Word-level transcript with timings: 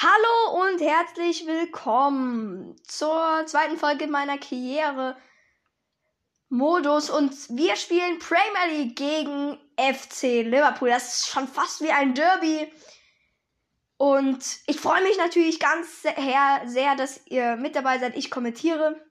Hallo 0.00 0.62
und 0.62 0.80
herzlich 0.80 1.44
willkommen 1.44 2.76
zur 2.84 3.44
zweiten 3.46 3.76
Folge 3.76 4.06
meiner 4.06 4.38
Karriere 4.38 5.16
Modus 6.48 7.10
und 7.10 7.32
wir 7.48 7.74
spielen 7.74 8.20
Premier 8.20 8.76
League 8.76 8.94
gegen 8.94 9.58
FC 9.76 10.44
Liverpool. 10.48 10.90
Das 10.90 11.14
ist 11.14 11.28
schon 11.30 11.48
fast 11.48 11.80
wie 11.80 11.90
ein 11.90 12.14
Derby. 12.14 12.72
Und 13.96 14.60
ich 14.68 14.78
freue 14.78 15.02
mich 15.02 15.18
natürlich 15.18 15.58
ganz 15.58 16.02
sehr, 16.02 16.62
sehr, 16.66 16.94
dass 16.94 17.26
ihr 17.26 17.56
mit 17.56 17.74
dabei 17.74 17.98
seid. 17.98 18.16
Ich 18.16 18.30
kommentiere 18.30 19.04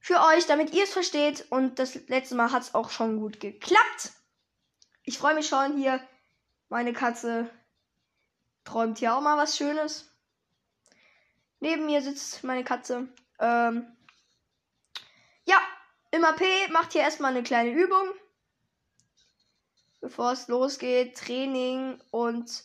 für 0.00 0.20
euch, 0.24 0.46
damit 0.46 0.74
ihr 0.74 0.82
es 0.82 0.92
versteht. 0.92 1.46
Und 1.50 1.78
das 1.78 1.94
letzte 2.08 2.34
Mal 2.34 2.50
hat 2.50 2.62
es 2.62 2.74
auch 2.74 2.90
schon 2.90 3.20
gut 3.20 3.38
geklappt. 3.38 4.10
Ich 5.04 5.18
freue 5.18 5.36
mich 5.36 5.46
schon 5.46 5.76
hier. 5.76 6.00
Meine 6.68 6.92
Katze 6.92 7.48
träumt 8.66 8.98
hier 8.98 9.16
auch 9.16 9.22
mal 9.22 9.38
was 9.38 9.56
Schönes. 9.56 10.12
Neben 11.60 11.86
mir 11.86 12.02
sitzt 12.02 12.44
meine 12.44 12.64
Katze. 12.64 13.08
Ähm, 13.40 13.86
ja, 15.44 15.58
im 16.10 16.24
AP 16.24 16.42
macht 16.70 16.92
hier 16.92 17.00
erstmal 17.00 17.30
eine 17.30 17.42
kleine 17.42 17.70
Übung. 17.70 18.12
Bevor 20.00 20.32
es 20.32 20.48
losgeht, 20.48 21.16
Training 21.16 21.98
und 22.10 22.64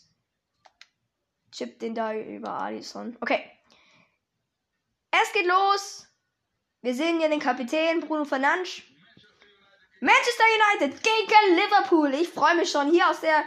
chippt 1.52 1.82
den 1.82 1.96
da 1.96 2.14
über 2.14 2.52
Alison. 2.52 3.16
Okay. 3.22 3.50
Es 5.12 5.32
geht 5.34 5.46
los. 5.46 6.08
Wir 6.82 6.96
sehen 6.96 7.20
hier 7.20 7.30
den 7.30 7.40
Kapitän 7.40 8.02
Bruno 8.02 8.26
Fernandes. 8.26 8.82
Manchester 10.00 10.44
United 10.80 11.04
gegen 11.04 11.56
Liverpool. 11.56 12.14
Ich 12.16 12.30
freue 12.30 12.56
mich 12.56 12.72
schon 12.72 12.90
hier 12.90 13.08
aus 13.08 13.22
der 13.22 13.46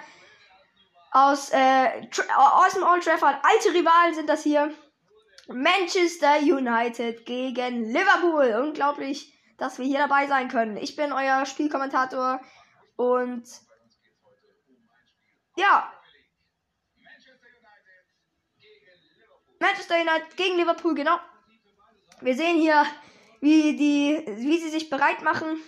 aus, 1.15 1.51
äh, 1.53 2.09
aus 2.37 2.75
dem 2.75 2.83
Old 2.83 3.05
Trafford. 3.05 3.37
Alte 3.43 3.73
Rivalen 3.73 4.15
sind 4.15 4.29
das 4.29 4.43
hier. 4.43 4.75
Manchester 5.47 6.41
United 6.41 7.25
gegen 7.25 7.85
Liverpool. 7.85 8.61
Unglaublich, 8.61 9.33
dass 9.57 9.79
wir 9.79 9.87
hier 9.87 10.01
dabei 10.01 10.27
sein 10.27 10.49
können. 10.49 10.77
Ich 10.77 10.97
bin 10.97 11.13
euer 11.13 11.47
Spielkommentator 11.47 12.41
und 12.97 13.45
ja. 15.57 15.93
Manchester 19.61 19.95
United 19.95 20.37
gegen 20.37 20.57
Liverpool, 20.57 20.97
genau. 20.97 21.19
Wir 22.23 22.35
sehen 22.35 22.57
hier, 22.57 22.85
wie 23.41 23.77
die, 23.77 24.25
wie 24.27 24.59
sie 24.59 24.69
sich 24.69 24.91
bereit 24.91 25.23
machen. 25.23 25.63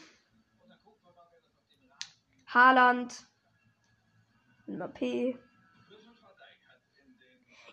Haaland. 2.48 3.27
Mbappé. 4.67 5.39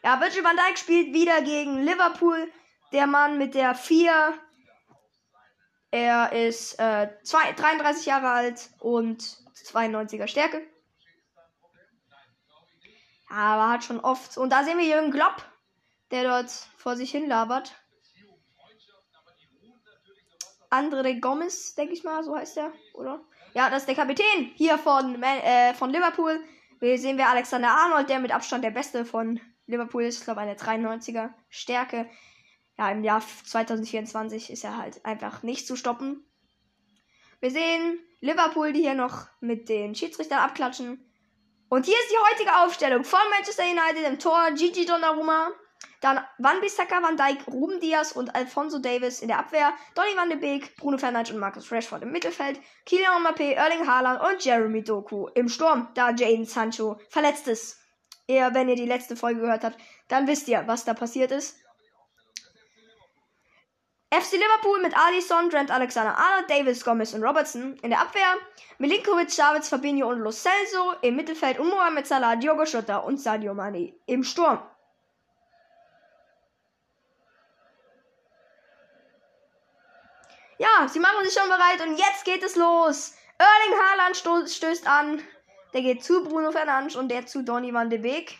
Ja, 0.04 0.20
Virgil 0.20 0.44
van 0.44 0.56
Dijk 0.58 0.78
spielt 0.78 1.14
wieder 1.14 1.42
gegen 1.42 1.84
Liverpool. 1.84 2.52
Der 2.92 3.08
Mann 3.08 3.38
mit 3.38 3.56
der 3.56 3.74
4. 3.74 4.38
Er 5.92 6.32
ist 6.34 6.80
äh, 6.80 7.10
zwei, 7.24 7.54
33 7.54 8.06
Jahre 8.06 8.30
alt 8.30 8.70
und 8.80 9.22
92er 9.22 10.28
Stärke. 10.28 10.62
Aber 13.30 13.70
hat 13.70 13.84
schon 13.84 14.00
oft. 14.00 14.38
Und 14.38 14.52
da 14.52 14.64
sehen 14.64 14.78
wir 14.78 14.86
Jürgen 14.86 15.12
Klopp, 15.12 15.44
der 16.12 16.24
dort 16.24 16.52
vor 16.78 16.96
sich 16.96 17.12
hin 17.12 17.28
labert. 17.28 17.76
Andre 20.70 21.20
Gomez, 21.20 21.76
denke 21.76 21.94
ich 21.94 22.04
mal, 22.04 22.24
so 22.24 22.36
heißt 22.36 22.58
er, 22.58 22.74
oder? 22.94 23.24
Ja, 23.54 23.70
das 23.70 23.84
ist 23.84 23.88
der 23.88 23.96
Kapitän 23.96 24.52
hier 24.56 24.80
von, 24.80 25.22
äh, 25.22 25.74
von 25.76 25.92
Liverpool. 25.92 26.44
Hier 26.84 27.00
sehen 27.00 27.18
wir 27.18 27.30
Alexander 27.30 27.70
Arnold, 27.70 28.10
der 28.10 28.20
mit 28.20 28.34
Abstand 28.34 28.62
der 28.62 28.72
beste 28.72 29.06
von 29.06 29.40
Liverpool 29.68 30.04
ist. 30.04 30.18
Ich 30.18 30.26
glaube, 30.26 30.42
eine 30.42 30.56
93er 30.56 31.30
Stärke. 31.48 32.10
Ja, 32.78 32.92
im 32.92 33.06
Jahr 33.06 33.24
2024 33.46 34.50
ist 34.50 34.66
er 34.66 34.78
halt 34.78 35.06
einfach 35.06 35.44
nicht 35.44 35.66
zu 35.66 35.78
stoppen. 35.78 36.26
Wir 37.40 37.52
sehen 37.52 38.00
Liverpool, 38.20 38.74
die 38.74 38.82
hier 38.82 38.96
noch 38.96 39.28
mit 39.40 39.70
den 39.70 39.96
Schiedsrichtern 39.96 40.40
abklatschen. 40.40 41.10
Und 41.70 41.86
hier 41.86 41.96
ist 41.96 42.12
die 42.12 42.34
heutige 42.34 42.58
Aufstellung 42.58 43.06
von 43.06 43.22
Manchester 43.30 43.64
United 43.64 44.06
im 44.06 44.20
Tor 44.20 44.52
Gigi 44.52 44.86
Donnarumma, 44.86 45.52
dann 46.02 46.20
Van 46.38 46.60
Bissaka, 46.60 47.02
Van 47.02 47.18
Dijk, 47.18 47.48
Ruben 47.48 47.80
Diaz 47.80 48.12
und 48.12 48.36
Alfonso 48.36 48.80
Davis 48.80 49.22
in 49.22 49.30
der 49.30 49.40
Abwehr, 49.40 49.74
Donny 49.96 50.16
van 50.16 50.30
de 50.30 50.38
Beek, 50.38 50.76
Bruno 50.76 50.98
Fernandes 50.98 51.34
und 51.34 51.40
Marcus 51.40 51.72
Rashford 51.72 52.04
im 52.04 52.12
Mittelfeld, 52.12 52.60
Kylian 52.86 53.24
Mbappé, 53.24 53.54
Erling 53.54 53.88
Haaland 53.88 54.22
und 54.22 54.44
Jeremy 54.44 54.84
Doku 54.84 55.28
im 55.36 55.48
Sturm, 55.48 55.88
da 55.96 56.12
Jaden 56.12 56.46
Sancho 56.46 57.00
verletzt 57.10 57.48
ist. 57.48 57.80
Eher, 58.28 58.54
wenn 58.54 58.70
ihr 58.70 58.76
die 58.76 58.86
letzte 58.86 59.16
Folge 59.16 59.42
gehört 59.42 59.64
habt, 59.64 59.78
dann 60.08 60.28
wisst 60.28 60.48
ihr, 60.48 60.64
was 60.66 60.86
da 60.86 60.94
passiert 60.94 61.32
ist. 61.32 61.58
FC 64.14 64.34
Liverpool 64.34 64.80
mit 64.82 64.96
Alisson, 64.96 65.50
Trent 65.50 65.72
Alexander 65.72 66.16
Arnold, 66.16 66.48
Davis, 66.48 66.86
Gomez 66.86 67.14
und 67.14 67.24
Robertson 67.24 67.76
in 67.82 67.90
der 67.90 68.00
Abwehr, 68.00 68.36
Milinkovic, 68.78 69.36
Davids, 69.36 69.70
Fabinho 69.70 70.08
und 70.08 70.20
Lo 70.20 70.32
Celso 70.32 70.94
im 71.02 71.16
Mittelfeld 71.16 71.58
und 71.58 71.70
Mohamed 71.70 72.06
Salah, 72.06 72.36
Diogo 72.36 72.64
Jota 72.64 72.98
und 72.98 73.20
Sadio 73.20 73.56
Mane 73.56 73.96
im 74.06 74.24
Sturm. 74.24 74.60
Ja, 80.64 80.88
sie 80.88 81.00
machen 81.00 81.26
sich 81.26 81.34
schon 81.34 81.50
bereit 81.50 81.82
und 81.82 81.98
jetzt 81.98 82.24
geht 82.24 82.42
es 82.42 82.56
los. 82.56 83.16
Erling 83.38 83.78
Haaland 83.82 84.16
sto 84.16 84.46
stößt 84.48 84.88
an. 84.88 85.22
Der 85.74 85.82
geht 85.82 86.06
zu 86.06 86.24
Bruno 86.24 86.54
Fernandes 86.54 86.96
und 86.96 87.10
der 87.10 87.26
zu 87.26 87.44
Donny 87.44 87.74
van 87.74 87.90
de 87.90 88.00
Beek. 88.00 88.38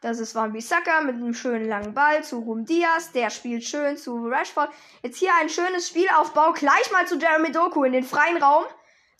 Das 0.00 0.18
ist 0.18 0.34
Van 0.34 0.52
Bissaka 0.52 1.02
mit 1.02 1.14
einem 1.14 1.34
schönen 1.34 1.68
langen 1.68 1.94
Ball 1.94 2.24
zu 2.24 2.40
Rum 2.40 2.64
Diaz. 2.64 3.12
Der 3.12 3.30
spielt 3.30 3.62
schön 3.62 3.96
zu 3.96 4.26
Rashford. 4.26 4.72
Jetzt 5.02 5.18
hier 5.18 5.32
ein 5.40 5.48
schönes 5.48 5.88
Spielaufbau. 5.88 6.52
Gleich 6.52 6.90
mal 6.90 7.06
zu 7.06 7.16
Jeremy 7.16 7.52
Doku 7.52 7.84
in 7.84 7.92
den 7.92 8.04
freien 8.04 8.42
Raum. 8.42 8.64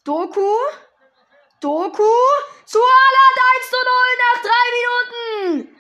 Doku. 0.03 0.53
Doku. 1.61 2.13
Zu 2.65 2.81
Haaland 2.81 3.39
1 3.61 3.71
zu 3.71 3.77
0 3.77 3.95
nach 4.25 4.43
drei 4.43 4.65
Minuten. 4.75 5.77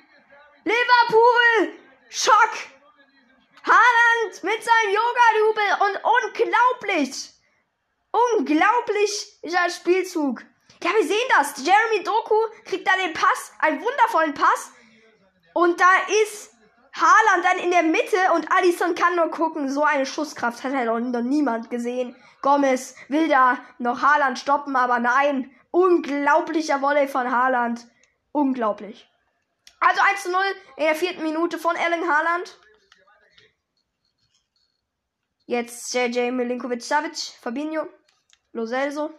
Liverpool. 0.62 1.78
Schock. 2.08 2.74
Haaland 3.66 4.44
mit 4.44 4.53
seinem 4.64 4.94
Yoga-Double 4.94 5.86
und 5.86 6.00
unglaublich. 6.04 7.30
Unglaublicher 8.10 9.70
Spielzug. 9.70 10.42
Ja, 10.82 10.90
wir 10.94 11.06
sehen 11.06 11.28
das. 11.36 11.54
Jeremy 11.64 12.04
Doku 12.04 12.34
kriegt 12.64 12.86
da 12.86 12.92
den 12.96 13.14
Pass, 13.14 13.52
einen 13.58 13.80
wundervollen 13.80 14.34
Pass. 14.34 14.70
Und 15.54 15.80
da 15.80 15.90
ist 16.22 16.52
Haaland 16.94 17.44
dann 17.44 17.58
in 17.58 17.70
der 17.70 17.82
Mitte 17.82 18.16
und 18.34 18.50
Allison 18.52 18.94
kann 18.94 19.16
nur 19.16 19.30
gucken. 19.30 19.70
So 19.70 19.82
eine 19.82 20.06
Schusskraft 20.06 20.62
hat 20.62 20.74
halt 20.74 20.86
noch 20.86 21.22
niemand 21.22 21.70
gesehen. 21.70 22.14
Gomez 22.42 22.94
will 23.08 23.28
da 23.28 23.58
noch 23.78 24.02
Haaland 24.02 24.38
stoppen, 24.38 24.76
aber 24.76 24.98
nein. 24.98 25.50
Unglaublicher 25.70 26.82
Volley 26.82 27.08
von 27.08 27.30
Haaland. 27.30 27.86
Unglaublich. 28.32 29.08
Also 29.80 30.00
1 30.02 30.22
zu 30.22 30.30
0 30.30 30.40
in 30.76 30.84
der 30.84 30.94
vierten 30.94 31.22
Minute 31.22 31.58
von 31.58 31.74
Erling 31.76 32.08
Haaland. 32.08 32.58
Jetzt 35.46 35.92
JJ 35.92 36.30
Milinkovic 36.30 36.82
Savic, 36.82 37.16
Fabinho, 37.40 37.86
Lo 38.52 38.66
Celso. 38.66 39.10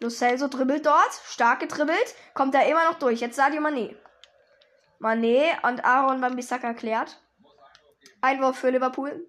Lo 0.00 0.08
Celso 0.08 0.48
dribbelt 0.48 0.86
dort, 0.86 1.12
stark 1.26 1.60
getribbelt, 1.60 2.14
kommt 2.32 2.54
da 2.54 2.62
immer 2.62 2.84
noch 2.84 2.98
durch. 2.98 3.20
Jetzt 3.20 3.36
Sadio 3.36 3.60
Mané. 3.60 3.96
Mané 4.98 5.60
und 5.68 5.84
Aaron 5.84 6.20
Bambisaka 6.20 6.72
klärt. 6.72 7.20
Einwurf 8.20 8.58
für 8.58 8.70
Liverpool. 8.70 9.28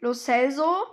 Lo 0.00 0.14
Celso 0.14 0.86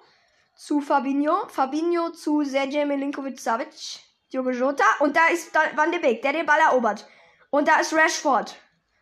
zu 0.56 0.82
Fabinho. 0.82 1.48
Fabinho 1.48 2.10
zu 2.10 2.44
Sergej 2.44 2.86
Milinkovic 2.86 3.40
Savic. 3.40 4.00
Diogo 4.34 4.50
Jota. 4.50 4.86
Und 5.00 5.16
da 5.16 5.28
ist 5.28 5.54
Van 5.54 5.92
de 5.92 6.00
Beek, 6.00 6.22
der 6.22 6.34
den 6.34 6.46
Ball 6.46 6.60
erobert. 6.60 7.08
Und 7.50 7.68
da 7.68 7.80
ist 7.80 7.94
Rashford. 7.94 8.56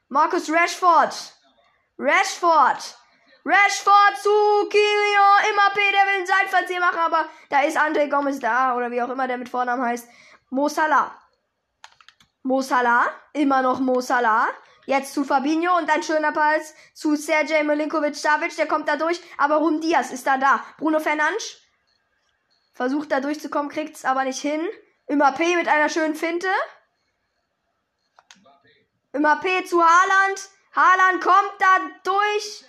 Markus 0.09 0.51
Rashford. 0.51 1.33
Rashford. 1.97 2.97
Rashford 3.45 4.17
zu 4.21 4.29
Kylian 4.69 5.53
Mbappé, 5.53 5.91
der 5.91 6.05
will 6.05 6.17
einen 6.17 6.25
Seitverzieh 6.25 6.79
machen, 6.79 6.99
aber 6.99 7.27
da 7.49 7.61
ist 7.61 7.77
Andre 7.77 8.07
Gomez 8.07 8.39
da, 8.39 8.75
oder 8.75 8.89
wie 8.89 9.01
auch 9.01 9.09
immer 9.09 9.27
der 9.27 9.37
mit 9.37 9.49
Vornamen 9.49 9.83
heißt. 9.83 10.07
Mo 10.49 10.69
Salah. 10.69 11.19
Mo 12.43 12.61
Salah, 12.61 13.05
immer 13.33 13.61
noch 13.61 13.79
Mo 13.79 13.99
Salah. 13.99 14.47
Jetzt 14.85 15.13
zu 15.13 15.23
Fabinho 15.23 15.77
und 15.77 15.89
ein 15.89 16.03
schöner 16.03 16.31
Pass 16.31 16.73
zu 16.93 17.15
Sergej 17.15 17.63
Milinkovic-Savic, 17.63 18.55
der 18.55 18.67
kommt 18.67 18.87
da 18.87 18.97
durch, 18.97 19.21
aber 19.37 19.55
Rum 19.57 19.79
Diaz 19.79 20.11
ist 20.11 20.27
da 20.27 20.37
da. 20.37 20.63
Bruno 20.77 20.99
Fernandes 20.99 21.61
versucht 22.73 23.11
da 23.11 23.21
durchzukommen, 23.21 23.71
kriegt's 23.71 24.03
aber 24.03 24.23
nicht 24.23 24.41
hin. 24.41 24.61
Mbappé 25.07 25.55
mit 25.55 25.67
einer 25.67 25.89
schönen 25.89 26.15
Finte. 26.15 26.47
Mbappé 29.13 29.65
zu 29.65 29.81
Haaland. 29.81 30.49
Haaland 30.75 31.23
kommt 31.23 31.53
da 31.59 31.79
durch. 32.03 32.65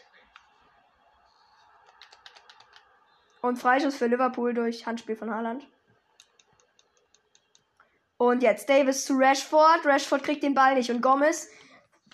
Und 3.44 3.58
Freischuss 3.58 3.96
für 3.96 4.06
Liverpool 4.06 4.55
durch 4.55 4.87
Handspiel 4.87 5.17
von 5.17 5.31
Haaland. 5.31 5.67
Und 8.17 8.43
jetzt 8.43 8.70
Davis 8.70 9.05
zu 9.05 9.19
Rashford. 9.19 9.85
Rashford 9.85 10.23
kriegt 10.23 10.43
den 10.43 10.55
Ball 10.55 10.75
nicht 10.75 10.91
und 10.91 11.02
Gomez 11.02 11.50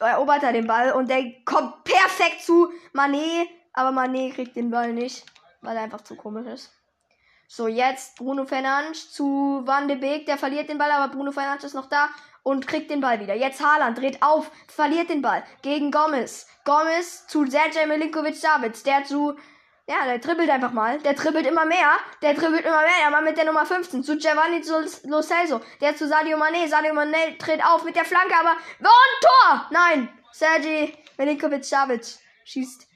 erobert 0.00 0.42
er 0.42 0.52
den 0.52 0.66
Ball 0.66 0.90
und 0.90 1.08
der 1.08 1.22
kommt 1.44 1.84
perfekt 1.84 2.42
zu 2.42 2.72
Mané, 2.92 3.46
aber 3.72 3.96
Mané 3.96 4.34
kriegt 4.34 4.56
den 4.56 4.72
Ball 4.72 4.92
nicht, 4.92 5.24
weil 5.60 5.76
er 5.76 5.84
einfach 5.84 6.00
zu 6.00 6.16
komisch 6.16 6.48
ist. 6.48 6.72
So, 7.46 7.68
jetzt 7.68 8.16
Bruno 8.16 8.44
Fernandes 8.44 9.12
zu 9.12 9.62
Van 9.64 9.86
de 9.86 9.98
Beek, 9.98 10.26
der 10.26 10.36
verliert 10.36 10.68
den 10.68 10.78
Ball, 10.78 10.90
aber 10.90 11.14
Bruno 11.14 11.30
Fernandes 11.30 11.66
ist 11.66 11.74
noch 11.74 11.88
da 11.88 12.08
und 12.42 12.66
kriegt 12.66 12.90
den 12.90 13.02
Ball 13.02 13.20
wieder. 13.20 13.36
Jetzt 13.36 13.64
Haaland 13.64 13.98
dreht 13.98 14.20
auf, 14.20 14.50
verliert 14.66 15.10
den 15.10 15.22
Ball 15.22 15.44
gegen 15.62 15.92
Gomez. 15.92 16.48
Gomez 16.64 17.28
zu 17.28 17.46
Sergej 17.46 17.86
Milinkovic-Savic, 17.86 18.82
der 18.82 19.04
zu 19.04 19.36
ja, 19.90 20.04
der 20.04 20.20
dribbelt 20.20 20.48
einfach 20.48 20.70
mal. 20.70 21.00
Der 21.00 21.14
dribbelt 21.14 21.46
immer 21.46 21.64
mehr. 21.64 21.98
Der 22.22 22.34
dribbelt 22.34 22.64
immer 22.64 22.82
mehr. 22.82 23.00
Ja, 23.02 23.10
mal 23.10 23.22
mit 23.22 23.36
der 23.36 23.44
Nummer 23.44 23.66
15 23.66 24.04
zu 24.04 24.16
Giovanni 24.16 24.62
Lo 25.04 25.20
Celso. 25.20 25.60
Der 25.80 25.96
zu 25.96 26.06
Sadio 26.06 26.36
Mane. 26.36 26.68
Sadio 26.68 26.94
Mane 26.94 27.36
tritt 27.38 27.64
auf 27.64 27.82
mit 27.82 27.96
der 27.96 28.04
Flanke, 28.04 28.34
aber. 28.38 28.52
Und 28.78 29.20
Tor! 29.20 29.66
Nein! 29.70 30.08
Sergi 30.32 30.96
Milinkovic 31.18 31.64
Savic 31.64 32.06
schießt 32.44 32.86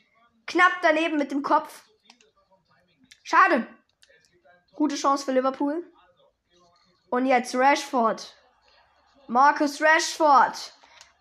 knapp 0.46 0.74
daneben 0.82 1.18
mit 1.18 1.32
dem 1.32 1.42
Kopf. 1.42 1.82
Schade. 3.24 3.66
Gute 4.74 4.94
Chance 4.94 5.24
für 5.24 5.32
Liverpool. 5.32 5.82
Und 7.10 7.26
jetzt 7.26 7.56
Rashford. 7.56 8.36
Marcus 9.26 9.82
Rashford. 9.82 10.72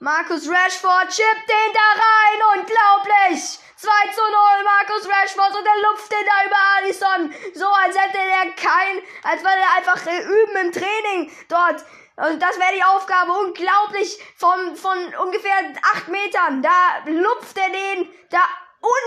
Marcus 0.03 0.50
Rashford 0.50 1.07
chippt 1.07 1.47
den 1.47 1.71
da 1.73 1.88
rein. 1.95 2.59
Unglaublich. 2.59 3.57
2 3.77 3.89
zu 4.13 4.21
0, 4.21 4.63
Markus 4.65 5.07
Rashford 5.09 5.55
und 5.55 5.65
er 5.65 5.81
lupft 5.81 6.11
den 6.11 6.25
da 6.25 6.45
über 6.45 6.57
Alisson. 6.77 7.33
So 7.55 7.67
als 7.67 7.97
hätte 7.97 8.17
er 8.17 8.51
kein, 8.51 9.01
als 9.23 9.41
würde 9.41 9.61
er 9.61 9.77
einfach 9.77 10.05
äh, 10.05 10.23
üben 10.23 10.57
im 10.57 10.71
Training 10.73 11.31
dort. 11.47 11.85
Und 12.17 12.41
das 12.41 12.59
wäre 12.59 12.75
die 12.75 12.83
Aufgabe. 12.83 13.31
Unglaublich. 13.31 14.19
Von, 14.35 14.75
von 14.75 14.97
ungefähr 15.25 15.73
8 15.95 16.09
Metern. 16.09 16.61
Da 16.61 17.00
lupft 17.05 17.57
er 17.57 17.69
den 17.69 18.09
da 18.29 18.44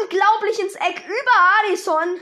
unglaublich 0.01 0.59
ins 0.61 0.77
Eck 0.77 1.05
über 1.05 1.33
Alisson. 1.61 2.19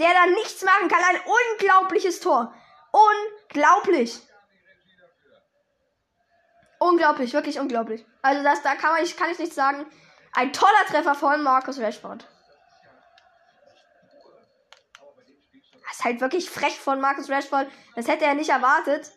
Der 0.00 0.14
da 0.14 0.26
nichts 0.26 0.64
machen 0.64 0.88
kann. 0.88 1.04
Ein 1.04 1.20
unglaubliches 1.20 2.18
Tor. 2.18 2.52
Unglaublich. 2.90 4.20
Unglaublich, 6.82 7.34
wirklich 7.34 7.60
unglaublich. 7.60 8.06
Also 8.22 8.42
das, 8.42 8.62
da 8.62 8.74
kann, 8.74 8.94
man, 8.94 9.04
kann 9.16 9.30
ich 9.30 9.38
nichts 9.38 9.54
sagen. 9.54 9.84
Ein 10.32 10.50
toller 10.52 10.86
Treffer 10.88 11.14
von 11.14 11.42
Markus 11.42 11.78
Rashford. 11.78 12.26
Das 15.86 15.98
ist 15.98 16.04
halt 16.04 16.22
wirklich 16.22 16.48
frech 16.48 16.80
von 16.80 16.98
Markus 16.98 17.28
Rashford. 17.28 17.68
Das 17.96 18.08
hätte 18.08 18.24
er 18.24 18.34
nicht 18.34 18.48
erwartet. 18.48 19.12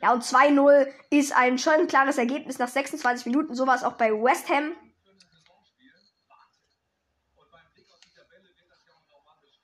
Ja, 0.00 0.14
und 0.14 0.24
2-0 0.24 0.90
ist 1.10 1.36
ein 1.36 1.58
schon 1.58 1.86
klares 1.88 2.16
Ergebnis 2.16 2.58
nach 2.58 2.68
26 2.68 3.26
Minuten. 3.26 3.54
So 3.54 3.66
war 3.66 3.74
es 3.74 3.84
auch 3.84 3.94
bei 3.94 4.10
West 4.10 4.48
Ham. 4.48 4.74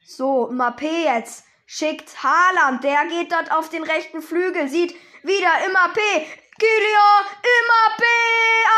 So, 0.04 0.50
Mappé 0.50 1.04
jetzt 1.04 1.46
schickt 1.64 2.22
Haaland. 2.22 2.84
Der 2.84 3.06
geht 3.06 3.32
dort 3.32 3.50
auf 3.50 3.70
den 3.70 3.82
rechten 3.82 4.20
Flügel. 4.20 4.68
Sieht 4.68 4.94
wieder 5.24 5.48
Mappé. 5.72 6.26
Kylian, 6.56 7.24
Mbappé, 7.42 8.14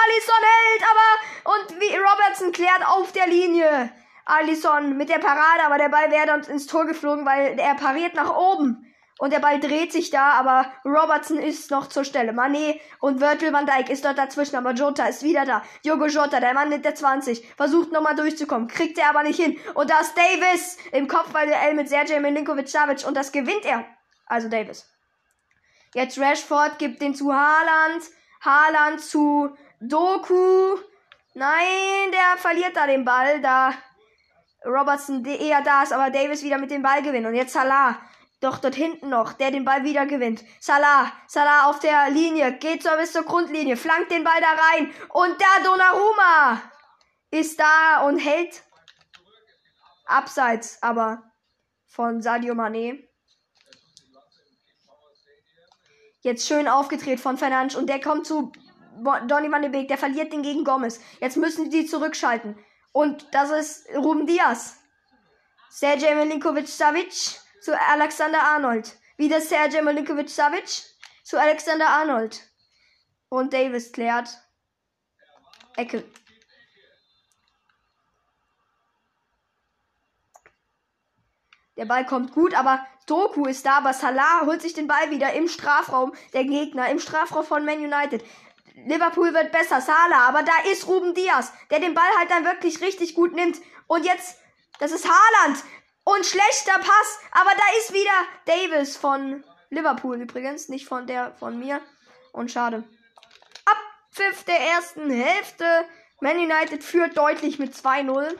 Alisson 0.02 0.42
hält, 0.42 0.82
aber 0.90 1.54
und 1.54 1.80
wie 1.80 1.96
Robertson 1.96 2.52
klärt 2.52 2.88
auf 2.88 3.12
der 3.12 3.26
Linie. 3.26 3.92
Alisson 4.24 4.96
mit 4.96 5.10
der 5.10 5.18
Parade, 5.18 5.64
aber 5.66 5.76
der 5.76 5.90
Ball 5.90 6.10
wäre 6.10 6.26
dann 6.26 6.42
ins 6.44 6.66
Tor 6.66 6.86
geflogen, 6.86 7.26
weil 7.26 7.58
er 7.58 7.74
pariert 7.74 8.14
nach 8.14 8.34
oben. 8.34 8.82
Und 9.18 9.32
der 9.32 9.40
Ball 9.40 9.60
dreht 9.60 9.92
sich 9.92 10.10
da, 10.10 10.32
aber 10.32 10.72
Robertson 10.84 11.38
ist 11.38 11.70
noch 11.70 11.88
zur 11.88 12.04
Stelle. 12.04 12.32
Mané 12.32 12.80
und 13.00 13.20
Virgil 13.20 13.52
van 13.52 13.66
Dijk 13.66 13.88
ist 13.88 14.04
dort 14.04 14.18
dazwischen, 14.18 14.56
aber 14.56 14.72
Jota 14.72 15.06
ist 15.06 15.22
wieder 15.22 15.44
da. 15.44 15.62
Jogo 15.84 16.06
Jota, 16.06 16.40
der 16.40 16.54
Mann 16.54 16.68
mit 16.68 16.84
der 16.84 16.94
20, 16.94 17.46
versucht 17.56 17.92
nochmal 17.92 18.16
durchzukommen, 18.16 18.68
kriegt 18.68 18.98
er 18.98 19.10
aber 19.10 19.22
nicht 19.22 19.40
hin. 19.40 19.58
Und 19.74 19.90
da 19.90 20.00
ist 20.00 20.14
Davis 20.16 20.78
im 20.92 21.08
Kopfball-Duell 21.08 21.74
mit 21.74 21.88
Sergej 21.88 22.20
Milinkovic-Savic 22.20 23.06
und 23.06 23.16
das 23.16 23.32
gewinnt 23.32 23.64
er. 23.64 23.84
Also 24.26 24.48
Davis. 24.48 24.95
Jetzt 25.96 26.18
Rashford 26.18 26.78
gibt 26.78 27.00
den 27.00 27.14
zu 27.14 27.32
Haaland. 27.32 28.04
Haaland 28.42 29.00
zu 29.00 29.56
Doku. 29.80 30.76
Nein, 31.32 32.12
der 32.12 32.36
verliert 32.36 32.76
da 32.76 32.86
den 32.86 33.02
Ball, 33.02 33.40
da 33.40 33.72
Robertson 34.66 35.24
eher 35.24 35.62
da 35.62 35.84
ist, 35.84 35.94
aber 35.94 36.10
Davis 36.10 36.42
wieder 36.42 36.58
mit 36.58 36.70
dem 36.70 36.82
Ball 36.82 37.00
gewinnt. 37.00 37.26
Und 37.26 37.34
jetzt 37.34 37.54
Salah. 37.54 37.98
Doch 38.40 38.58
dort 38.58 38.74
hinten 38.74 39.08
noch, 39.08 39.32
der 39.32 39.50
den 39.50 39.64
Ball 39.64 39.84
wieder 39.84 40.04
gewinnt. 40.04 40.44
Salah, 40.60 41.10
Salah 41.28 41.70
auf 41.70 41.78
der 41.78 42.10
Linie, 42.10 42.52
geht 42.58 42.82
so 42.82 42.90
bis 42.98 43.12
zur 43.12 43.22
Grundlinie, 43.22 43.78
flankt 43.78 44.10
den 44.10 44.22
Ball 44.22 44.38
da 44.42 44.48
rein. 44.50 44.92
Und 45.08 45.40
da 45.40 45.64
Donnarumma 45.64 46.60
ist 47.30 47.58
da 47.58 48.02
und 48.06 48.18
hält 48.18 48.62
abseits, 50.04 50.82
aber 50.82 51.22
von 51.86 52.20
Sadio 52.20 52.54
Mane. 52.54 53.05
Jetzt 56.26 56.48
schön 56.48 56.66
aufgedreht 56.66 57.20
von 57.20 57.38
Fernandes 57.38 57.76
und 57.76 57.88
der 57.88 58.00
kommt 58.00 58.26
zu 58.26 58.50
Donny 59.28 59.48
van 59.48 59.62
de 59.62 59.70
Beek, 59.70 59.86
der 59.86 59.96
verliert 59.96 60.32
den 60.32 60.42
gegen 60.42 60.64
Gomez. 60.64 60.98
Jetzt 61.20 61.36
müssen 61.36 61.70
die 61.70 61.86
zurückschalten. 61.86 62.58
Und 62.90 63.32
das 63.32 63.50
ist 63.50 63.88
Ruben 63.94 64.26
Diaz. 64.26 64.76
Sergej 65.70 66.16
Milinkovic-Savic 66.16 67.38
zu 67.60 67.80
Alexander 67.80 68.42
Arnold. 68.42 68.98
Wieder 69.16 69.40
Sergej 69.40 69.82
Milinkovic-Savic 69.82 70.82
zu 71.22 71.38
Alexander 71.38 71.86
Arnold. 71.86 72.42
Und 73.28 73.52
Davis 73.52 73.92
klärt. 73.92 74.28
Ecke. 75.76 76.02
Der 81.76 81.84
Ball 81.84 82.04
kommt 82.04 82.32
gut, 82.32 82.52
aber 82.52 82.84
Doku 83.06 83.46
ist 83.46 83.64
da, 83.64 83.78
aber 83.78 83.92
Salah 83.92 84.42
holt 84.46 84.62
sich 84.62 84.74
den 84.74 84.88
Ball 84.88 85.10
wieder 85.10 85.32
im 85.32 85.48
Strafraum 85.48 86.12
der 86.32 86.44
Gegner, 86.44 86.90
im 86.90 86.98
Strafraum 86.98 87.44
von 87.44 87.64
Man 87.64 87.78
United. 87.78 88.24
Liverpool 88.74 89.32
wird 89.32 89.52
besser, 89.52 89.80
Salah, 89.80 90.28
aber 90.28 90.42
da 90.42 90.52
ist 90.70 90.86
Ruben 90.86 91.14
Diaz, 91.14 91.52
der 91.70 91.80
den 91.80 91.94
Ball 91.94 92.10
halt 92.18 92.30
dann 92.30 92.44
wirklich 92.44 92.80
richtig 92.80 93.14
gut 93.14 93.32
nimmt. 93.32 93.60
Und 93.86 94.04
jetzt, 94.04 94.38
das 94.78 94.92
ist 94.92 95.08
Haaland. 95.08 95.62
Und 96.04 96.26
schlechter 96.26 96.78
Pass, 96.78 97.18
aber 97.32 97.50
da 97.50 97.78
ist 97.78 97.92
wieder 97.92 98.10
Davis 98.44 98.96
von 98.96 99.42
Liverpool 99.70 100.20
übrigens, 100.20 100.68
nicht 100.68 100.86
von 100.86 101.06
der 101.06 101.34
von 101.34 101.58
mir. 101.58 101.80
Und 102.32 102.50
schade. 102.50 102.84
Abpfiff 103.64 104.44
der 104.44 104.60
ersten 104.60 105.10
Hälfte. 105.10 105.64
Man 106.20 106.36
United 106.36 106.84
führt 106.84 107.16
deutlich 107.16 107.58
mit 107.58 107.74
2-0. 107.74 108.38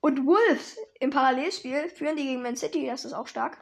Und 0.00 0.26
Wolves 0.26 0.76
im 1.02 1.10
Parallelspiel 1.10 1.88
führen 1.88 2.16
die 2.16 2.24
gegen 2.24 2.42
Man 2.42 2.56
City, 2.56 2.86
das 2.86 3.04
ist 3.04 3.12
auch 3.12 3.26
stark. 3.26 3.58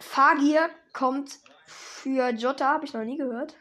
Fagir 0.00 0.68
kommt 0.92 1.38
für 1.66 2.30
Jota, 2.30 2.66
habe 2.66 2.84
ich 2.84 2.94
noch 2.94 3.04
nie 3.04 3.16
gehört, 3.16 3.54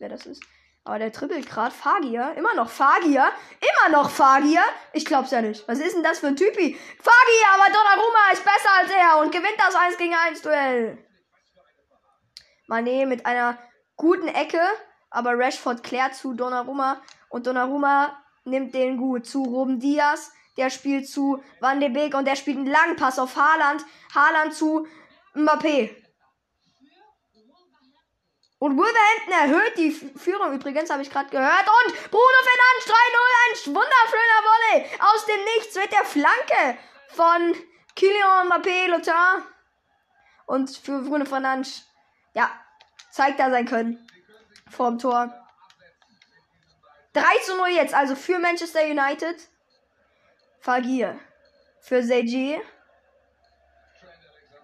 wer 0.00 0.08
das 0.08 0.26
ist. 0.26 0.42
Aber 0.82 0.98
der 0.98 1.12
trippelt 1.12 1.48
gerade. 1.48 1.72
Fagir, 1.72 2.34
immer 2.36 2.54
noch 2.54 2.68
Fagir, 2.68 3.30
immer 3.60 3.96
noch 3.96 4.10
Fagir. 4.10 4.62
Ich 4.92 5.04
glaub's 5.04 5.30
ja 5.30 5.40
nicht. 5.40 5.66
Was 5.68 5.78
ist 5.78 5.94
denn 5.94 6.02
das 6.02 6.18
für 6.18 6.26
ein 6.26 6.36
Typi? 6.36 6.76
Fagir, 6.98 7.46
aber 7.54 7.72
Donnarumma 7.72 8.32
ist 8.32 8.44
besser 8.44 8.70
als 8.76 8.90
er 8.90 9.20
und 9.20 9.30
gewinnt 9.30 9.58
das 9.58 9.76
1 9.76 9.96
gegen 9.98 10.14
1 10.14 10.42
Duell. 10.42 10.98
Mané 12.66 13.06
mit 13.06 13.24
einer 13.24 13.56
guten 13.96 14.26
Ecke 14.26 14.60
aber 15.12 15.38
Rashford 15.38 15.82
klärt 15.82 16.14
zu 16.14 16.34
Donnarumma 16.34 17.00
und 17.28 17.46
Donnarumma 17.46 18.18
nimmt 18.44 18.74
den 18.74 18.96
gut 18.96 19.26
zu 19.26 19.42
Ruben 19.42 19.78
Diaz. 19.78 20.32
Der 20.56 20.70
spielt 20.70 21.08
zu 21.08 21.42
Van 21.60 21.80
de 21.80 21.88
Beek 21.88 22.14
und 22.14 22.26
der 22.26 22.36
spielt 22.36 22.58
einen 22.58 22.66
langen 22.66 22.96
Pass 22.96 23.18
auf 23.18 23.36
Haaland. 23.36 23.84
Haaland 24.14 24.54
zu 24.54 24.86
Mbappé. 25.34 25.96
Und 28.58 28.76
Wolverhampton 28.76 29.32
erhöht 29.32 29.76
die 29.76 29.90
Führung 29.90 30.52
übrigens, 30.52 30.88
habe 30.90 31.02
ich 31.02 31.10
gerade 31.10 31.30
gehört. 31.30 31.66
Und 31.66 32.10
Bruno 32.10 32.38
Fernandes 32.44 32.86
3-0, 32.86 32.94
ein 33.44 33.74
wunderschöner 33.74 34.40
Volley 34.44 34.86
aus 35.00 35.26
dem 35.26 35.44
Nichts 35.56 35.74
mit 35.74 35.92
der 35.92 36.04
Flanke 36.04 36.78
von 37.08 37.54
Kylian 37.96 38.48
Mbappé, 38.48 38.88
Lothar. 38.88 39.42
Und 40.46 40.70
für 40.70 41.00
Bruno 41.00 41.24
Fernandes, 41.24 41.86
ja, 42.34 42.50
zeigt 43.10 43.40
er 43.40 43.50
sein 43.50 43.66
Können 43.66 44.06
vorm 44.70 44.98
Tor. 44.98 45.32
3 47.14 47.22
zu 47.44 47.56
0 47.56 47.68
jetzt, 47.68 47.94
also 47.94 48.14
für 48.14 48.38
Manchester 48.38 48.84
United. 48.84 49.36
Fagir. 50.60 51.18
Für 51.80 52.02
Seiji. 52.02 52.60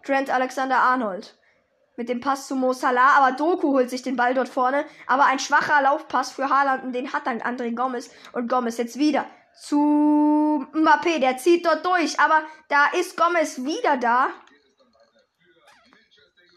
Trent 0.04 0.30
Alexander 0.30 0.78
Arnold. 0.78 1.37
Mit 1.97 2.09
dem 2.09 2.21
Pass 2.21 2.47
zu 2.47 2.54
Mo 2.54 2.73
Salah, 2.73 3.18
aber 3.18 3.33
Doku 3.37 3.73
holt 3.73 3.90
sich 3.90 4.02
den 4.02 4.16
Ball 4.16 4.33
dort 4.33 4.49
vorne. 4.49 4.85
Aber 5.07 5.26
ein 5.26 5.40
schwacher 5.40 5.83
Laufpass 5.83 6.30
für 6.30 6.49
Haaland 6.49 6.85
und 6.85 6.92
den 6.92 7.12
hat 7.12 7.26
dann 7.26 7.42
André 7.42 7.75
Gomez. 7.75 8.09
Und 8.33 8.49
Gomez 8.49 8.78
jetzt 8.78 8.99
wieder 8.99 9.26
zu 9.61 10.64
Mbappé. 10.73 11.18
Der 11.18 11.37
zieht 11.37 11.66
dort 11.66 11.85
durch. 11.85 12.18
Aber 12.21 12.42
da 12.68 12.87
ist 12.99 13.16
Gomez 13.16 13.64
wieder 13.64 13.97
da. 13.97 14.28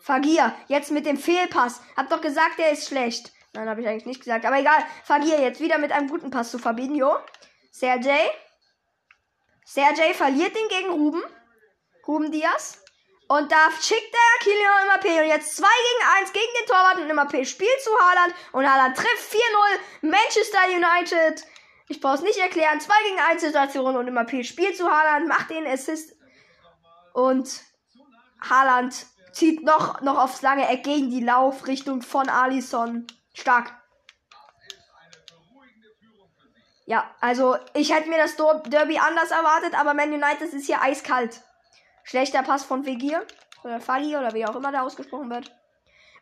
Fagir, 0.02 0.54
jetzt 0.68 0.92
mit 0.92 1.06
dem 1.06 1.18
Fehlpass. 1.18 1.82
Hab 1.96 2.10
doch 2.10 2.22
gesagt, 2.22 2.58
der 2.58 2.72
ist 2.72 2.88
schlecht. 2.88 3.32
Nein, 3.54 3.70
habe 3.70 3.82
ich 3.82 3.88
eigentlich 3.88 4.06
nicht 4.06 4.24
gesagt. 4.24 4.46
Aber 4.46 4.60
egal. 4.60 4.84
Fagir 5.04 5.40
jetzt 5.40 5.62
wieder 5.62 5.78
mit 5.78 5.92
einem 5.92 6.10
guten 6.10 6.32
Pass 6.32 6.52
zu 6.52 6.58
Fabinho. 6.58 7.18
Sergej. 7.72 8.32
Sergej 9.66 10.14
verliert 10.14 10.56
den 10.56 10.68
gegen 10.70 10.92
Ruben. 10.92 11.22
Ruben 12.08 12.32
Diaz. 12.32 12.84
Und 13.28 13.52
da 13.52 13.70
schickt 13.80 14.14
er 14.14 14.44
Kylian 14.44 14.88
Mbappé. 14.88 15.22
Und 15.24 15.30
jetzt 15.30 15.56
2 15.56 15.68
gegen 15.68 16.10
1 16.22 16.34
gegen 16.34 16.54
den 16.60 16.68
Torwart. 16.68 16.98
Und 16.98 17.12
Mbappé 17.12 17.46
spielt 17.46 17.82
zu 17.82 17.92
Haaland. 17.98 18.34
Und 18.54 18.70
Haaland 18.70 18.98
trifft 18.98 19.34
4-0. 20.02 20.10
Manchester 20.10 20.66
United. 20.68 21.46
Ich 21.88 22.02
brauche 22.02 22.16
es 22.16 22.22
nicht 22.22 22.40
erklären. 22.40 22.82
2 22.82 22.94
gegen 23.08 23.20
1 23.20 23.42
Situation. 23.42 23.96
Und 23.96 24.10
Mbappé 24.10 24.44
spielt 24.44 24.76
zu 24.76 24.90
Haaland. 24.90 25.28
Macht 25.28 25.50
den 25.50 25.68
Assist. 25.68 26.16
Und 27.14 27.62
Haaland 28.50 29.06
zieht 29.32 29.64
noch, 29.64 30.02
noch 30.02 30.18
aufs 30.18 30.42
lange 30.42 30.68
Eck 30.68 30.84
gegen 30.84 31.10
die 31.10 31.24
Laufrichtung 31.24 32.02
von 32.02 32.30
Alisson. 32.30 33.08
Stark. 33.34 33.74
Ja, 36.86 37.10
also 37.22 37.56
ich 37.74 37.94
hätte 37.94 38.10
mir 38.10 38.18
das 38.18 38.36
Derby 38.36 38.98
anders 38.98 39.32
erwartet, 39.32 39.80
aber 39.80 39.94
Man 39.94 40.12
United 40.12 40.52
ist 40.54 40.66
hier 40.66 40.82
eiskalt. 40.82 41.42
Schlechter 42.04 42.44
Pass 42.44 42.66
von 42.66 42.86
Vegir 42.86 43.26
oder 43.64 43.80
Fali 43.80 44.18
oder 44.18 44.34
wie 44.34 44.46
auch 44.46 44.56
immer 44.56 44.72
der 44.72 44.84
ausgesprochen 44.84 45.30
wird. 45.30 45.56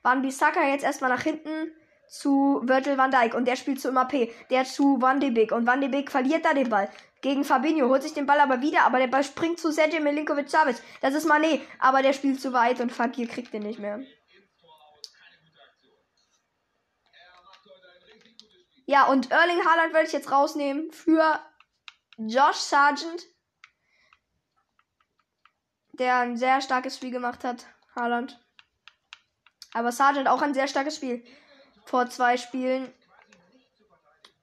Van 0.04 0.22
Bissaka 0.22 0.62
jetzt 0.64 0.84
erstmal 0.84 1.10
nach 1.10 1.24
hinten 1.24 1.72
zu 2.08 2.62
Virgil 2.64 2.98
van 2.98 3.12
Dijk 3.12 3.34
und 3.34 3.46
der 3.46 3.56
spielt 3.56 3.82
zu 3.82 3.92
P. 4.08 4.32
Der 4.50 4.66
zu 4.66 5.02
Van 5.02 5.20
de 5.20 5.32
Beek 5.32 5.52
und 5.52 5.66
Van 5.66 5.82
de 5.82 5.90
Beek 5.90 6.12
verliert 6.12 6.46
da 6.46 6.54
den 6.54 6.70
Ball 6.70 6.90
gegen 7.22 7.44
Fabinho, 7.44 7.90
holt 7.90 8.04
sich 8.04 8.14
den 8.14 8.26
Ball 8.26 8.40
aber 8.40 8.62
wieder, 8.62 8.84
aber 8.84 9.00
der 9.00 9.08
Ball 9.08 9.24
springt 9.24 9.60
zu 9.60 9.72
Sergej 9.72 10.00
Milinkovic-Savic. 10.00 10.78
Das 11.02 11.14
ist 11.14 11.28
Mané, 11.28 11.62
aber 11.80 12.02
der 12.02 12.14
spielt 12.14 12.40
zu 12.40 12.54
weit 12.54 12.80
und 12.80 12.92
Fakir 12.92 13.28
kriegt 13.28 13.54
den 13.54 13.64
nicht 13.64 13.80
mehr. 13.80 14.02
Ja, 18.86 19.06
und 19.06 19.30
Erling 19.30 19.64
Haaland 19.66 19.94
werde 19.94 20.08
ich 20.08 20.14
jetzt 20.14 20.32
rausnehmen 20.32 20.92
für 20.92 21.40
Josh 22.18 22.56
Sargent, 22.56 23.24
der 25.94 26.18
ein 26.18 26.38
sehr 26.38 26.60
starkes 26.62 26.96
Spiel 26.96 27.12
gemacht 27.12 27.44
hat. 27.44 27.68
Haaland. 27.96 28.40
Aber 29.74 29.92
Sargent 29.92 30.28
auch 30.28 30.42
ein 30.42 30.56
sehr 30.56 30.68
starkes 30.68 30.96
Spiel. 30.96 31.24
Vor 31.86 32.10
zwei 32.10 32.38
Spielen. 32.38 32.92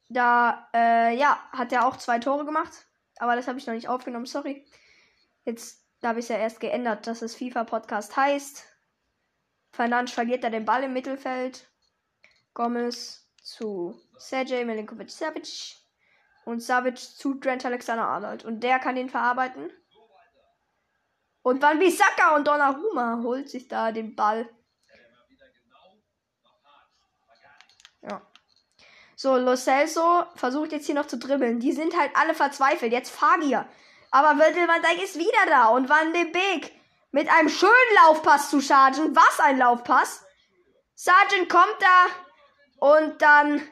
Da, 0.09 0.69
äh, 0.73 1.17
ja, 1.17 1.39
hat 1.53 1.73
er 1.73 1.87
auch 1.87 1.97
zwei 1.97 2.19
Tore 2.19 2.45
gemacht. 2.45 2.87
Aber 3.19 3.35
das 3.37 3.49
habe 3.49 3.59
ich 3.59 3.67
noch 3.67 3.75
nicht 3.75 3.89
aufgenommen, 3.89 4.27
sorry. 4.27 4.67
Jetzt 5.45 5.85
habe 6.03 6.21
ich 6.21 6.27
es 6.27 6.29
ja 6.29 6.37
erst 6.37 6.61
geändert, 6.61 7.07
dass 7.07 7.23
es 7.23 7.35
FIFA 7.35 7.65
Podcast 7.65 8.17
heißt. 8.17 8.65
Fernandes 9.73 10.15
verliert 10.15 10.45
da 10.45 10.51
den 10.51 10.65
Ball 10.65 10.85
im 10.85 10.93
Mittelfeld. 10.93 11.69
Gomez 12.55 13.29
zu 13.43 14.01
Sergej 14.19 14.65
Milinkovic 14.65 15.11
Savic 15.11 15.77
und 16.45 16.61
Savic 16.61 16.99
zu 16.99 17.35
Trent 17.35 17.65
Alexander 17.65 18.07
Arnold. 18.07 18.45
Und 18.45 18.61
der 18.61 18.79
kann 18.79 18.97
ihn 18.97 19.11
verarbeiten. 19.11 19.71
Und 21.43 21.63
Van 21.63 21.79
Bissaka 21.79 22.35
und 22.35 22.47
Donnarumma 22.47 23.21
holt 23.23 23.49
sich 23.49 23.69
da 23.69 23.93
den 23.93 24.17
Ball. 24.17 24.49
Ja. 28.03 28.21
So, 29.19 29.37
Lo 29.37 29.57
Celso 29.57 30.25
versucht 30.35 30.73
jetzt 30.73 30.85
hier 30.85 30.95
noch 30.95 31.07
zu 31.07 31.17
dribbeln. 31.17 31.59
Die 31.59 31.73
sind 31.73 31.99
halt 31.99 32.11
alle 32.15 32.35
verzweifelt. 32.35 32.93
Jetzt 32.93 33.11
Fagier. 33.11 33.67
Aber 34.11 34.39
Virgil 34.39 34.69
van 34.69 34.83
Dijk 34.83 35.03
ist 35.03 35.19
wieder 35.19 35.47
da. 35.49 35.69
Und 35.69 35.89
Van 35.89 36.13
de 36.13 36.25
Beek 36.25 36.73
mit 37.13 37.29
einem 37.31 37.49
schönen 37.49 37.73
Laufpass 38.05 38.51
zu 38.51 38.61
Sargent. 38.61 39.17
Was 39.17 39.41
ein 39.41 39.57
Laufpass. 39.57 40.23
Sargent 40.95 41.49
kommt 41.49 41.77
da 41.81 42.07
und 42.79 43.23
dann 43.23 43.63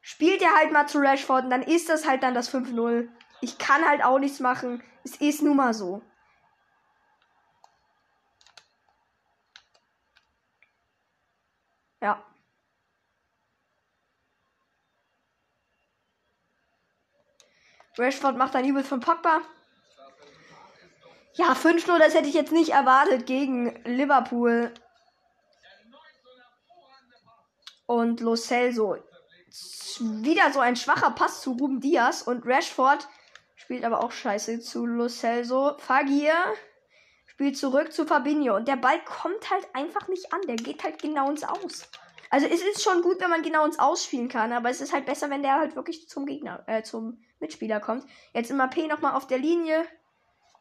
spielt 0.00 0.42
er 0.42 0.54
halt 0.54 0.70
mal 0.70 0.86
zu 0.86 0.98
Rashford 0.98 1.44
und 1.44 1.50
dann 1.50 1.62
ist 1.62 1.88
das 1.88 2.06
halt 2.06 2.22
dann 2.22 2.34
das 2.34 2.52
5-0. 2.52 3.08
Ich 3.40 3.58
kann 3.58 3.86
halt 3.86 4.04
auch 4.04 4.18
nichts 4.18 4.38
machen. 4.38 4.82
Es 5.02 5.16
ist 5.16 5.42
nun 5.42 5.56
mal 5.56 5.74
so. 5.74 6.02
Ja. 12.00 12.22
Rashford 17.98 18.36
macht 18.36 18.56
ein 18.56 18.64
übel 18.64 18.82
von 18.82 19.00
Pogba. 19.00 19.40
Ja, 21.34 21.52
5-0, 21.52 21.98
das 21.98 22.14
hätte 22.14 22.28
ich 22.28 22.34
jetzt 22.34 22.52
nicht 22.52 22.70
erwartet 22.70 23.26
gegen 23.26 23.82
Liverpool. 23.84 24.72
Und 27.86 28.20
Lo 28.20 28.36
Celso. 28.36 28.96
Wieder 30.00 30.52
so 30.52 30.60
ein 30.60 30.76
schwacher 30.76 31.10
Pass 31.10 31.42
zu 31.42 31.52
Ruben 31.52 31.80
Diaz. 31.80 32.22
Und 32.22 32.46
Rashford 32.46 33.08
spielt 33.56 33.84
aber 33.84 34.02
auch 34.02 34.12
scheiße 34.12 34.60
zu 34.60 34.86
Lo 34.86 35.08
Celso. 35.08 35.76
Fagir 35.78 36.34
spielt 37.26 37.56
zurück 37.58 37.92
zu 37.92 38.06
Fabinho. 38.06 38.56
Und 38.56 38.68
der 38.68 38.76
Ball 38.76 39.02
kommt 39.04 39.50
halt 39.50 39.66
einfach 39.74 40.08
nicht 40.08 40.32
an. 40.32 40.40
Der 40.46 40.56
geht 40.56 40.84
halt 40.84 41.02
genau 41.02 41.30
ins 41.30 41.44
Aus. 41.44 41.88
Also 42.30 42.46
es 42.46 42.62
ist 42.62 42.82
schon 42.82 43.02
gut, 43.02 43.20
wenn 43.20 43.30
man 43.30 43.42
genau 43.42 43.64
ins 43.64 43.78
Ausspielen 43.78 44.28
kann, 44.28 44.52
aber 44.52 44.68
es 44.68 44.80
ist 44.80 44.92
halt 44.92 45.06
besser, 45.06 45.30
wenn 45.30 45.44
der 45.44 45.54
halt 45.54 45.76
wirklich 45.76 46.08
zum 46.08 46.26
Gegner, 46.26 46.64
äh, 46.66 46.82
zum 46.82 47.22
Mitspieler 47.44 47.80
kommt. 47.80 48.04
Jetzt 48.32 48.50
immer 48.50 48.68
P 48.68 48.86
nochmal 48.86 49.14
auf 49.14 49.26
der 49.26 49.38
Linie 49.38 49.84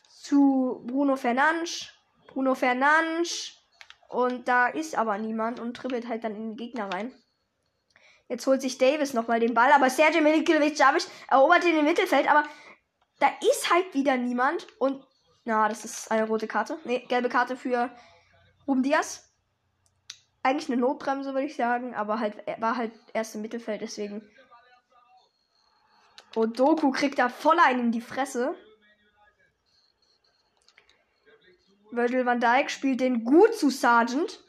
zu 0.10 0.84
Bruno 0.86 1.16
Fernandes. 1.16 1.90
Bruno 2.28 2.56
Fernandes 2.56 3.58
und 4.10 4.48
da 4.48 4.68
ist 4.68 4.98
aber 4.98 5.18
niemand 5.18 5.60
und 5.60 5.74
dribbelt 5.74 6.08
halt 6.08 6.24
dann 6.24 6.36
in 6.36 6.50
den 6.50 6.58
Gegner 6.58 6.94
rein. 6.94 7.12
Jetzt 8.28 8.48
holt 8.48 8.62
sich 8.62 8.78
Davis 8.78 9.14
nochmal 9.14 9.40
den 9.40 9.54
Ball, 9.54 9.72
aber 9.72 9.90
Sergej 9.90 10.22
Milinkovic-Savic 10.22 11.08
erobert 11.30 11.64
den 11.64 11.84
Mittelfeld, 11.84 12.30
aber 12.30 12.44
da 13.20 13.28
ist 13.42 13.72
halt 13.72 13.94
wieder 13.94 14.18
niemand 14.18 14.68
und 14.80 15.06
na, 15.46 15.68
das 15.68 15.84
ist 15.84 16.10
eine 16.10 16.28
rote 16.28 16.48
Karte. 16.48 16.78
Ne, 16.86 17.00
gelbe 17.08 17.30
Karte 17.30 17.58
für 17.58 17.90
Ruben 18.68 18.84
Diaz. 18.84 19.30
Eigentlich 20.42 20.70
eine 20.70 20.80
Notbremse, 20.80 21.34
würde 21.34 21.48
ich 21.48 21.56
sagen, 21.56 21.96
aber 21.96 22.20
halt 22.20 22.38
war 22.60 22.78
halt 22.78 22.92
erst 23.14 23.36
im 23.36 23.42
Mittelfeld, 23.42 23.82
deswegen. 23.82 24.22
Und 26.36 26.60
Doku 26.60 26.92
kriegt 26.92 27.20
da 27.20 27.30
voll 27.30 27.60
einen 27.60 27.80
in 27.80 27.92
die 27.92 28.02
Fresse. 28.02 28.56
Virgil 31.92 32.26
van 32.26 32.40
Dijk 32.40 32.72
spielt 32.72 33.02
den 33.02 33.24
gut 33.24 33.54
zu 33.56 33.70
Sargent. 33.70 34.44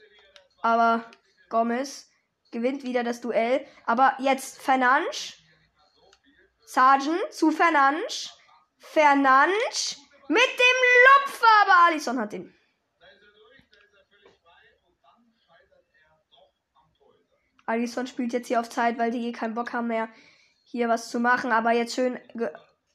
Aber 0.63 1.11
Gomez 1.51 2.09
gewinnt 2.51 2.85
wieder 2.85 3.05
das 3.05 3.21
Duell. 3.21 3.67
Aber 3.85 4.17
jetzt 4.19 4.61
Fernandes. 4.63 5.35
Sargent 6.65 7.33
zu 7.33 7.51
Fernandes. 7.51 8.31
Fernandes 8.79 9.99
mit 10.29 10.39
dem 10.39 11.27
Lupfer. 11.27 11.47
Aber 11.63 11.87
Alisson 11.87 12.19
hat 12.19 12.33
den. 12.33 12.55
Alisson 17.67 18.07
spielt 18.07 18.33
jetzt 18.33 18.49
hier 18.49 18.61
auf 18.61 18.69
Zeit, 18.69 18.99
weil 18.99 19.11
die 19.11 19.27
eh 19.27 19.33
keinen 19.33 19.55
Bock 19.55 19.73
haben 19.73 19.87
mehr, 19.87 20.09
hier 20.75 20.89
was 20.89 21.09
zu 21.09 21.21
machen. 21.21 21.53
Aber 21.53 21.71
jetzt 21.71 21.95
schön 21.95 22.19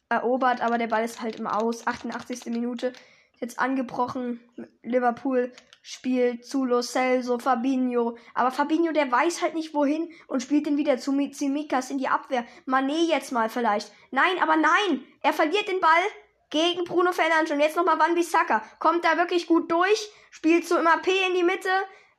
erobert. 0.10 0.62
Aber 0.62 0.78
der 0.78 0.88
Ball 0.88 1.06
ist 1.06 1.22
halt 1.22 1.38
im 1.40 1.48
Aus. 1.48 1.88
88. 1.88 2.48
Minute 2.48 2.92
jetzt 3.40 3.58
angebrochen. 3.58 4.42
Liverpool 4.84 5.54
spielt 5.82 6.46
zu 6.46 6.66
Lo 6.66 6.82
Celso, 6.82 7.40
Fabinho. 7.40 8.18
Aber 8.34 8.52
Fabinho, 8.52 8.92
der 8.92 9.10
weiß 9.10 9.42
halt 9.42 9.56
nicht 9.56 9.74
wohin 9.74 10.12
und 10.28 10.44
spielt 10.44 10.66
den 10.66 10.76
wieder 10.76 10.98
zu 10.98 11.14
Mitsimikas 11.14 11.90
in 11.90 12.00
die 12.00 12.10
Abwehr. 12.10 12.46
Mané 12.68 13.08
jetzt 13.08 13.32
mal 13.32 13.50
vielleicht. 13.50 13.94
Nein, 14.12 14.40
aber 14.42 14.58
nein! 14.58 15.06
Er 15.22 15.32
verliert 15.32 15.70
den 15.70 15.80
Ball 15.80 16.04
gegen 16.50 16.84
Bruno 16.84 17.14
Fernandes. 17.14 17.52
Und 17.52 17.62
jetzt 17.62 17.78
nochmal 17.78 17.98
Van 17.98 18.14
Bissaka. 18.14 18.62
Kommt 18.80 19.06
da 19.06 19.18
wirklich 19.18 19.48
gut 19.48 19.72
durch. 19.72 20.12
Spielt 20.32 20.68
zu 20.68 20.78
immer 20.78 20.98
P 20.98 21.12
in 21.30 21.34
die 21.34 21.44
Mitte. 21.44 21.70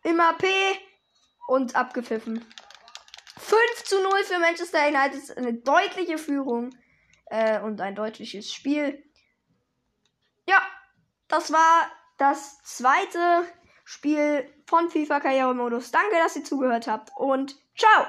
Immer 0.04 0.32
P. 0.32 0.46
Und 1.48 1.76
abgepfiffen. 1.76 2.46
5 3.50 3.84
zu 3.84 4.00
0 4.02 4.24
für 4.24 4.38
Manchester 4.38 4.86
United. 4.86 5.36
Eine 5.36 5.54
deutliche 5.54 6.18
Führung. 6.18 6.70
Äh, 7.26 7.60
und 7.60 7.80
ein 7.80 7.94
deutliches 7.94 8.52
Spiel. 8.52 9.04
Ja, 10.46 10.60
das 11.28 11.52
war 11.52 11.90
das 12.18 12.60
zweite 12.62 13.44
Spiel 13.84 14.48
von 14.66 14.90
FIFA 14.90 15.20
Karrieremodus. 15.20 15.90
Danke, 15.90 16.16
dass 16.16 16.36
ihr 16.36 16.44
zugehört 16.44 16.86
habt 16.88 17.10
und 17.16 17.56
ciao! 17.76 18.06